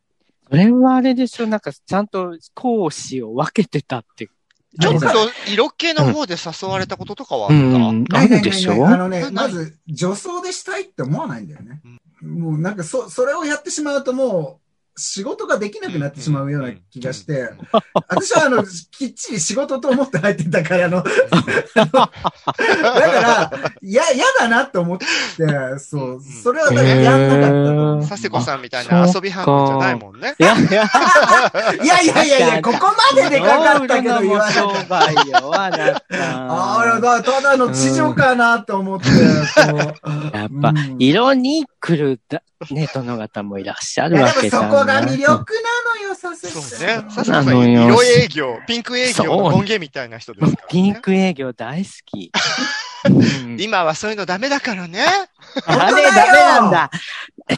[0.49, 4.29] それはあれでしょ、なんかちゃんと講師を分けてたって。
[4.81, 5.09] ちょっと
[5.51, 8.43] 色気の方で誘われたこととかはあった、うん、あないないないない。
[8.43, 8.87] るでしょ？
[8.87, 11.81] あのね、なまず、女装でしたいって思わないんだよね。
[12.23, 14.66] もうなんか、そ、それをやってしまうともう、
[14.99, 17.51] 仕事ができなくなってしまうような気がして、
[17.93, 21.03] 私はあの、きっちり仕事と思って入ってたから、あの、
[21.75, 25.07] だから、や、嫌だなって思って、
[25.79, 28.09] そう、それはだからやんなかったと思う。
[28.09, 30.35] 佐世子さんみたいな遊び半分じゃないもんね。
[30.39, 30.85] いやいや、
[31.83, 34.97] いやいやいやいや、ここまででかかったけど言わなかった。
[34.99, 37.01] あなた。
[37.01, 39.09] だただの地上かなと思って。
[40.33, 45.35] やっぱうん、色に来るだ、ね、殿方もいらっしゃるわけだそこが魅力な
[45.95, 47.25] のよ、させそうね。
[47.25, 50.67] さんのよ色営業、ピンク営業の権限みたいな人ですから、ね。
[50.69, 52.33] ピンク営業大好き。
[53.07, 55.05] うん今はそういうのダメだからね。
[55.67, 56.91] あれダメなんだ。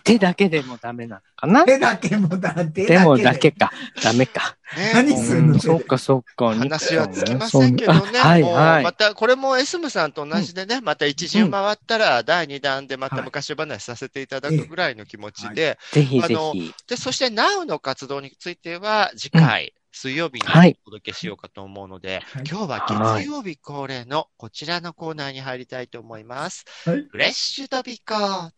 [0.05, 1.65] 手だけでもダメなのかな？
[1.65, 2.87] 手だけもだ、手だけで。
[2.87, 3.73] でもだけか。
[4.03, 4.57] ダメか。
[4.77, 5.55] ね 何するの？
[5.55, 6.55] うんそっかそっか。
[6.55, 8.19] 話はつきませんけどね。
[8.19, 8.93] はいもうはいま。
[8.93, 16.75] た、これもエスムさんと同じでね、また一巡回ったら、第二弾でまた昔話させていただくぐらいの気持ちで、ぜひぜひ。
[16.87, 20.79] で、そして Now の活動については、次回、水曜日にはい。
[20.85, 22.45] お届けしようかと思うので、はい。
[22.49, 26.65] 今日は月曜日恒例のこちらのコーナーに入りたいと思います。
[26.85, 27.07] はい。
[27.11, 28.53] フレッシュトビコは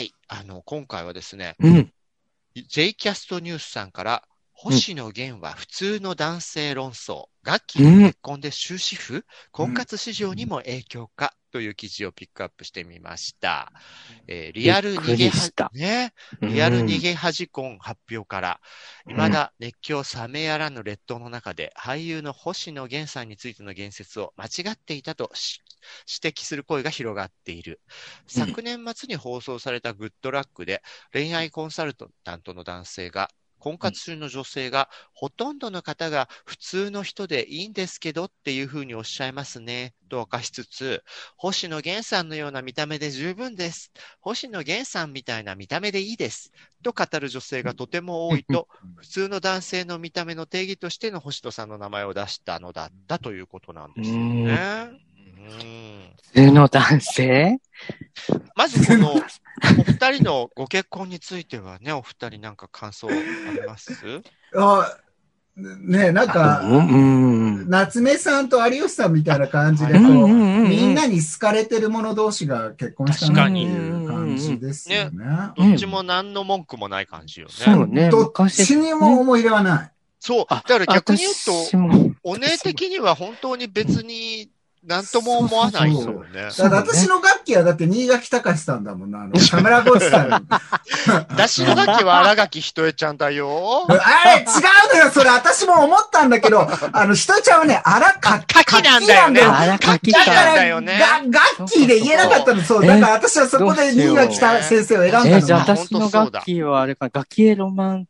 [0.00, 0.12] い。
[0.28, 1.92] あの、今回はですね、うん。
[2.54, 11.34] J キャストニュースさんから、星野源は普通の男性論争、楽器の結婚で終止符、婚活市場にも影響か？
[11.52, 13.72] という記事をピックアップしてみました。
[14.26, 15.64] えーリアル逃げびっくりした。
[15.64, 18.60] は、ね、リアル逃げ恥婚発表から、
[19.06, 19.14] うん。
[19.14, 25.62] 未だ熱狂冷めやらぬ列島の中で、俳優の星野源さんについての言説を間違っていたとし
[26.22, 27.80] 指摘する声が広がっている。
[28.36, 28.50] うん。
[28.56, 33.30] 昨年末に放送されたグッドラックで、恋愛コンサルタントの男性が、
[33.62, 41.04] 婚活中の女性が、ほとんどの方が普通の人でいいんですけどっていうふうにおっしゃいますね、と明かしつつ、
[41.36, 43.92] 星野源さんのような見た目で十分です。
[44.20, 46.50] 星野源さんみたいな見た目でいいです。
[46.82, 54.90] と語る女性がとても多いと、普通の男性の見た目の定義としての星野さんの名前を出したのだったということなんですよね。
[55.38, 57.58] うん普通の男性？
[58.54, 59.20] まずこの、お
[59.84, 63.20] 二人のご結婚についてはね、お二人なんか感想あり
[63.66, 63.92] ます？
[64.56, 64.96] あ
[65.54, 66.62] ねえ、なんか。
[67.68, 75.26] 夏目さんと有吉さんみたいな感じで、うんこう、みんなに好かれてる者同士が結婚したなっていう感じですよね。
[75.54, 77.52] どっちも何の文句もない感じよね。
[77.52, 78.08] そうね。
[78.08, 79.90] どっ昔ちにも思い入れはない。
[80.18, 80.46] そう。
[80.48, 81.52] だあから逆に言うと、
[82.22, 84.48] お姉的には本当に別に
[84.84, 86.70] 何とも思わないですよね。
[86.70, 90.30] 私の楽器はだって新垣隆さんだもんな、あの、カメラゴチさん。
[91.30, 93.86] 私の楽器は荒垣ひとえちゃんだよ。
[93.88, 94.46] あれ、違う
[94.92, 99.42] のよ、それ私も思ったんだけど、 あの、ひとりちゃんはね、あらか、柿なんだよね。
[99.42, 100.98] あら、から、だよね。
[101.28, 102.86] が楽器で言えなかったの、そう。
[102.86, 108.06] だから私はそこで新垣先生を選んだのえー、じゃああ私の楽器はあれか、ガキエロマン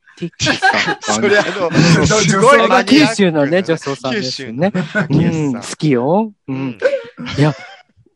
[1.00, 4.72] そなれあの、 女すごい性マニアックな九州のね、女装さんですよね。
[5.10, 6.32] うん、好きよ。
[6.48, 6.78] ううんん。。
[7.38, 7.54] いや、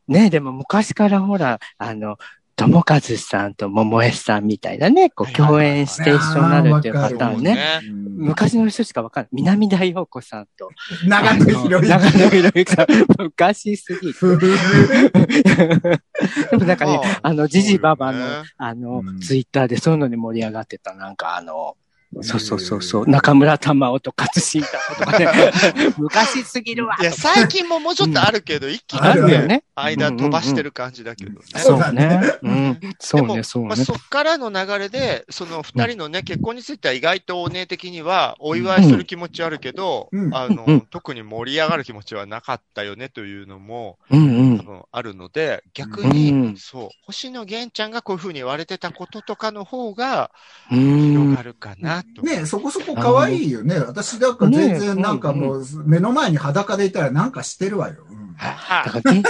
[0.09, 2.17] ねでも昔からほら、あの、
[2.57, 7.81] 友和さんと桃江さんみたいなね、こう、共演して一緒になるっていうパターンね。
[8.17, 9.29] 昔の人しかわかんない。
[9.33, 10.71] 南田陽子さんと、
[11.07, 11.89] 長野博之。
[11.89, 12.87] 長野博之さん、
[13.19, 14.13] 昔すぎる。
[14.15, 15.81] ふふふ
[16.51, 18.25] でもなんかねまあ、あの、ジジババの
[18.57, 21.77] あのうん、ツイッターでそういうのに盛り上がってた、なんかあの、
[22.23, 25.53] そうそうそうそう、中村玉緒と勝新太郎とかね、
[25.99, 29.65] 昔すぎるわいや、最近ももうちょっとあるけど、一気にあるよね。
[29.75, 31.39] 間飛ばしてる感じだけどね。
[31.57, 32.21] そうだねね。
[32.43, 32.81] うん。
[32.99, 33.69] そうでもね、そうね。
[33.69, 44.59] まあ、そっからの流れで、その二人のね、結婚については意外とお姉的には、お祝いする気持ちはあるけど、うんあの、うん特に盛り上がる気持ちはなかったよねというのも、うんうん。
[44.59, 50.31] 多分あるので、逆に、うんそう、星野源ちゃんがこういうふうに言われてたこととかの方が、
[50.71, 51.43] う広んが。
[51.47, 52.06] るかなと。
[52.23, 53.79] ねそこそこ可愛いよね。
[53.79, 58.07] 私なんか全然なんかもう目の前に裸でいたらなんかしてるわよ。
[58.11, 58.35] うん。
[58.37, 58.85] は。
[58.85, 59.23] だからね、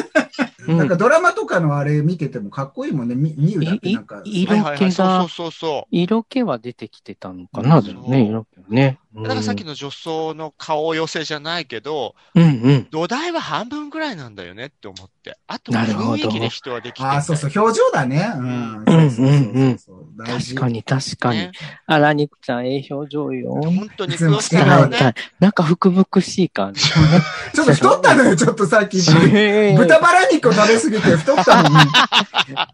[0.69, 3.15] うんなんかドラマとかのあれ見ててもかっこいいもんね。
[3.15, 4.23] み見るだってなんか。
[4.25, 8.99] いいはいはいはい、色気がそうそうそう色気は出てきてたのかな、でもね、色気はね。
[9.23, 12.89] だからさっきの女装の顔寄せじゃないけど、うんうん。
[12.91, 15.39] 土台は半分ぐらいなんだよねって思って。
[15.47, 18.31] あとはなるほど雰囲気で人はできてああ、そうそう、表情だね。
[18.37, 18.85] うん。
[18.87, 21.53] うんそうそうそうそう大事確かに確かにね。
[21.87, 23.53] あら、肉ちゃん、ええ表情よ。
[23.53, 25.15] 本当に黒さがね。
[25.41, 26.83] なんか福々しい感じ。
[27.55, 28.99] ちょっと太ったのよ、ちょっとさっき。
[29.77, 31.75] 豚バラ肉を食べ過ぎて太ったのに。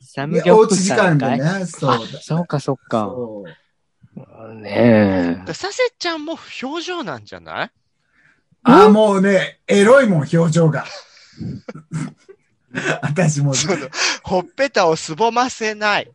[0.01, 1.67] サムギョプねおうち時間でね。
[1.67, 2.07] そう。
[2.07, 3.07] そうか、そうか。
[3.11, 5.53] そうねえ。
[5.55, 7.71] サセちゃんも表情なんじゃない？
[8.65, 10.85] ああ、もうね、エロいもん、表情が。
[13.03, 13.55] 私も。
[13.55, 13.77] その、
[14.23, 16.11] ほっぺたをすぼませない。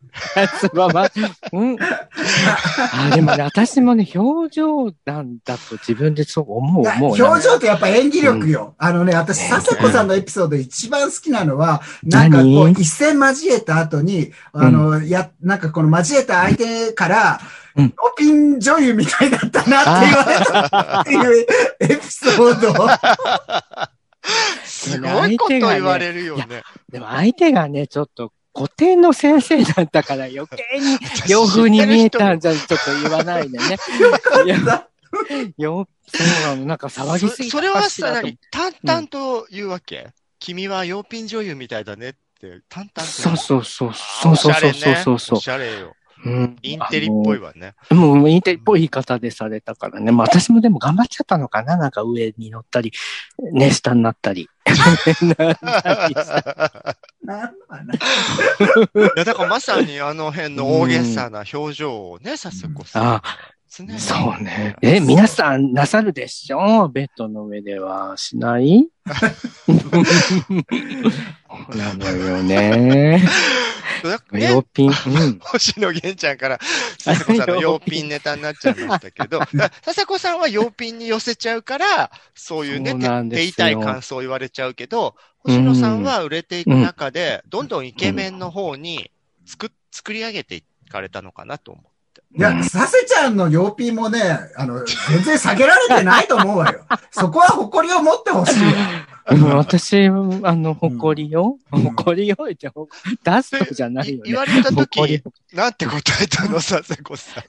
[0.60, 1.08] すばま、
[1.52, 1.76] うん？
[1.80, 7.22] あ、でもね、私もね、表情なんだと自分でそう思う、思う。
[7.22, 8.74] 表情ってやっぱ演技力よ。
[8.78, 12.72] あのね、私、ね笹子さんのエピソードで一番好きなのは、なんかこう、何？
[12.72, 17.40] 一戦交えた後に、あの、や、なんかこの交えた相手から、
[17.76, 21.46] うんオピン女優みたいだったなって言われたっていう
[21.78, 22.74] エピソード。
[24.78, 26.62] すごいこと言われるよね。
[26.88, 33.76] でも相手がね、ちょっと古典の先生だったから余計に 洋風に見えたんじゃ、ちょっと言わないでね。
[35.58, 43.02] よ、そうなの、なんか騒ぎすぎたそそれはさ、何淡々と言うわけ、君は洋品女優みたいだねって、淡々と。
[43.02, 45.18] そうそうそう、そうそうそうそうそう。
[45.18, 45.96] そうおしゃれよ。
[46.24, 47.74] うんインテリっぽいわね。
[47.90, 50.10] もう、インテリっぽい言い方でされたからね。
[50.10, 52.92] まあ私もでも頑張っちゃったのかななんか上に乗ったり、
[53.52, 54.48] ね、下になったり。
[54.66, 54.74] な
[55.52, 57.50] ったりしたなん。
[57.50, 57.52] い
[59.16, 63.04] や、だからまさにあの辺の大げさな表情をね、さすこさん。
[63.16, 63.22] あ
[63.70, 63.84] そ
[64.38, 64.76] うね。
[64.82, 66.88] え、皆さんなさるでしょ？
[66.88, 68.88] ベッドの上ではしない？
[71.76, 73.22] なのよね。
[74.32, 75.38] ね洋品、うん。
[75.42, 76.58] 星野源ちゃんから、
[76.98, 79.40] 笹子さんの洋品ネタになっちゃいましたけど、
[79.84, 82.94] 笹子さんは洋品に寄せちゃうから、そういうね、
[83.30, 89.10] 手痛い感想を言われちゃうけど、星野さんは売れていく中で、どんどんイケメンの方に
[89.46, 91.86] 作、作り上げていかれたのかなと思う。
[92.36, 94.20] いや、サセちゃんの洋品もね、
[94.56, 96.84] あの、全然下げられてないと思うわよ。
[97.10, 98.54] そこは誇りを持ってほしい
[99.30, 101.58] 私、あの、誇りよ。
[101.72, 102.70] うん誇りよって、
[103.24, 104.22] 出すとじゃないよね。
[104.24, 107.44] 言われた誇り時、なんて答えたの、笹子さん。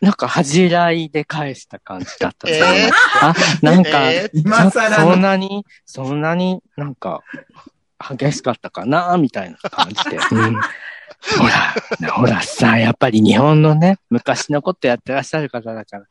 [0.00, 2.48] なんか恥じらいで返した感じだった。
[2.48, 2.92] えー？
[3.20, 5.16] あ、なんか、え今更そんの。
[5.16, 7.22] なに、そんなになんか、
[8.18, 10.16] 激しかったかなみたいな感じで。
[10.16, 10.60] うん
[11.20, 16.06] ほら、ほらさ、やっぱり日本のね、昔のことやってらっしゃる方だから、ね。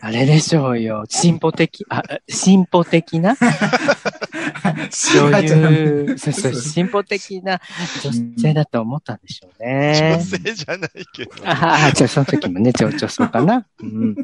[0.00, 1.04] あれでしょうよ。
[1.08, 3.36] 進歩的、あ、進歩的な？
[4.92, 7.60] 女優、そうそう、進歩的な
[8.02, 10.22] 女性だと思ったんでしょう女ね。
[10.22, 11.32] 性じゃないけど。
[11.44, 13.66] ああ、じゃあその時もね、ちょちょそうかな。
[13.80, 14.14] うん。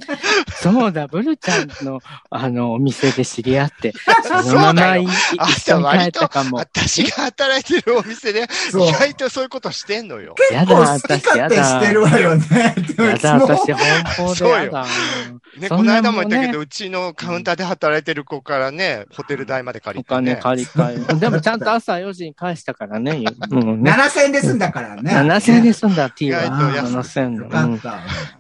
[0.55, 2.01] そうだ、ブルちゃんの、
[2.31, 3.93] あの、お店で知り合って、
[4.25, 5.09] そのまま一
[5.71, 6.59] 緒に帰ったかも。
[6.59, 10.35] 私が働いてるお店で、そう意外とそういうことしてんのよ。
[10.53, 11.93] やだ、私、や勝手してだ。
[11.93, 12.75] るわよね。
[12.99, 14.87] やだ、私、も奔放でやだ。
[15.59, 20.33] ね、そんなこの間も言ったけど、うちのカウンターで働いてる子からね、ホテル代まで借おりて、ね。
[20.33, 21.15] 金借り換え。
[21.21, 23.25] でもちゃんと朝4時に返したからね。
[23.51, 23.91] うんね。
[23.93, 25.11] 7000円で済んだからね。
[25.13, 26.45] 7000円で済んだ、T は。
[26.45, 27.65] 意外と安い7000円だ。
[27.65, 27.79] うん。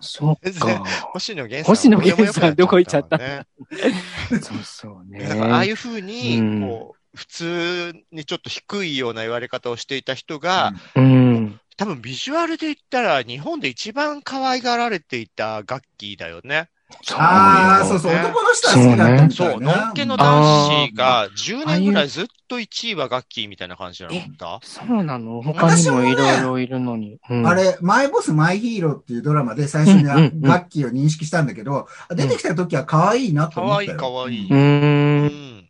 [0.00, 0.84] そっか。
[1.12, 1.74] 星野源さん。
[1.74, 3.18] 星野源さんどこ行っちゃった？
[3.18, 3.46] ね。
[4.42, 11.60] そうそうねああいうふうに、うんこう、普通にちょっと低いような言われ方をしていた人が、うん。
[11.76, 16.68] 多分ビジュアルで言ったら日本で一番可愛がられていたガッキーだよね。
[17.16, 19.86] ああ、そうそう、男の人は好きだったみたそ、いうな。
[19.86, 25.42] のんけの男子が10年ぐらいずっと1位はガッキーみたいな感じじゃなかったそうなの？
[25.42, 27.18] 他にもいろいろいるのに。
[27.28, 34.10] うんあれ、マイボスマイヒーローっていうドラマで最初にガッキーを認識したんだけど、出てきた時は可愛いなとかわいい思ったよ。
[34.10, 34.46] かわいい。
[34.46, 34.54] うー。
[34.54, 35.68] うんん。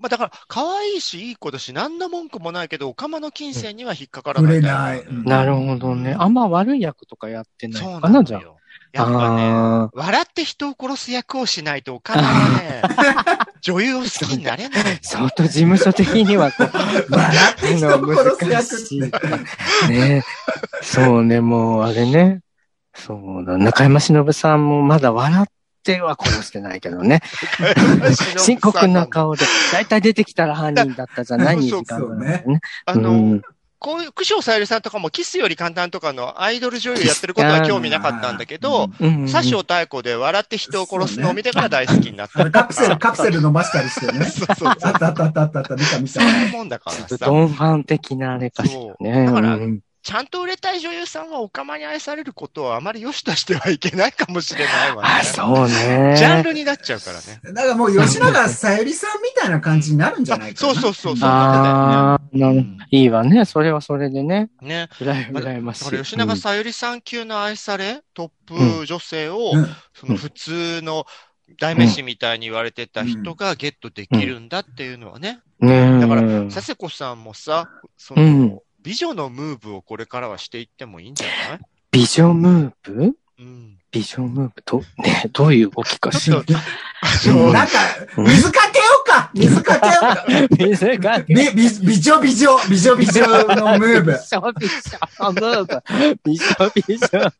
[0.00, 6.16] まあだから、可愛いし、いい子だし、何の文句もないけど、オカマの金銭には引っかからないれないなるほどね。
[6.18, 8.56] あんま悪い役とかやってないそうのかな、じゃなのよ。
[8.92, 12.82] やっぱね、笑って人を殺す役をしないと、オカマはね、
[13.62, 14.98] 女優を好きになれない。
[15.00, 16.70] 相当事務所的にはこう、
[17.10, 19.00] 笑って人を殺す役難しい
[19.90, 20.22] ね。
[20.82, 22.40] そうね、もうあれね。
[22.94, 23.56] そうだ。
[23.56, 25.46] 中山忍さんもまだ笑っ
[25.82, 27.22] ては殺してないけどね。
[28.36, 32.60] 深刻な顔で、だいたい出てきたら犯人だったじゃないそう ?2 時間ぐらいね。
[32.84, 33.42] あの、うん
[33.82, 42.48] こういう、九章さゆりさんとかも、キスより簡単とかのアイドル女優やってることは興味なかったんだけど、うん佐生太子で笑って人を殺すのを見てから大好きになった。
[42.50, 44.24] カプセル、カプセル飲ましたりしてね。
[44.30, 46.24] そうそうあったあったあったあったあった、見た見たそう。
[46.24, 47.26] いうもんだからさ。
[47.26, 48.94] ドンファン的なあれかしらね。
[49.00, 55.08] そうだからうんちゃんと売れたい女優さんはオカマに愛されることをあまり良しとしてはいけないかもしれないわね。
[55.20, 56.14] あ、そうね。
[56.16, 57.40] ジャンルになっちゃうからね。
[57.54, 60.74] だからもう吉永さゆりさんみたいな感じになるんじゃないかな？
[60.74, 63.44] そうそうそう、そうああ、なるうんいいわね。
[63.44, 64.50] それはそれでね。
[64.60, 64.88] ね。
[65.00, 65.84] うらや、うらやましい。
[65.84, 71.06] だから吉永さゆりさん級の愛され、トップ女性を、うんその普通の
[71.60, 75.38] 代名詞みたいに言われてた人がゲットできるんだっていうのはね。
[75.60, 78.58] ねだからうん佐世子さんもさ、その、うん。
[78.84, 81.60] 美女のムーブをこれからはしていってもいいんじゃない？
[81.92, 83.12] 美女ムーブ？
[83.38, 83.78] うん。
[83.90, 86.52] 美女ムーブと、 ね、どういう動きかしらなんか、
[88.16, 90.24] 水かけようか水かけようか
[90.66, 94.12] 水がび、び、美女美女、美女美女のムーブ。
[94.12, 94.66] 美女美
[95.20, 95.82] 女ムーブ。
[96.24, 96.98] 美女美女。
[96.98, 97.32] ジョ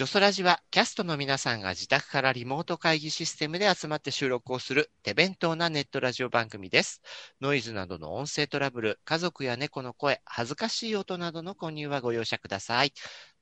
[0.00, 7.02] ジョソラジはキャストの皆さんが自宅からリモート会議システムで集まって収録をする手弁当なネットラジオ番組です。
[7.42, 12.94] ノイズなどの音声トラブル、家族や猫の声、恥ずかしい音などの購入はご容赦ください。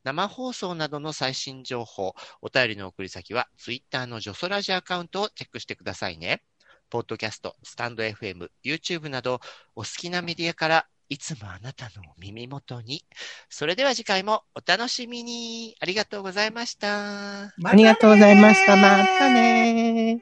[0.03, 6.43] 生放送などの最新情報、お便りの送り先は Twitter のジョソラジアカウントをチェックしてくださいね。
[6.91, 9.39] ポッドキャスト、スタンド FM、YouTube など
[9.77, 13.03] お好きなメディアからいつもあなたの耳元に。
[13.49, 15.75] それでは次回もお楽しみに。
[15.81, 17.45] ありがとうございました。
[17.45, 18.77] ありがとうございました。
[18.77, 20.21] またね。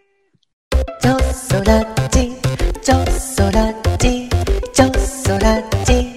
[1.01, 2.32] ちょそらち、
[2.80, 4.28] ちょそらち、
[4.72, 6.16] ちょそらち。